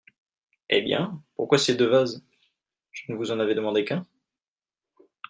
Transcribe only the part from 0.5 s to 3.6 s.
Eh bien! pourquoi ces deux vases? je ne vous en avais